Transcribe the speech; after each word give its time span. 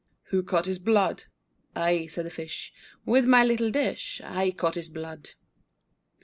Who 0.31 0.41
caught 0.41 0.65
his 0.65 0.79
blood? 0.79 1.25
I, 1.75 2.07
said 2.07 2.25
the 2.25 2.31
Fish, 2.31 2.73
With 3.05 3.27
my 3.27 3.43
little 3.43 3.69
dish. 3.69 4.19
I 4.23 4.49
caught 4.49 4.73
his 4.73 4.89
blood. 4.89 5.35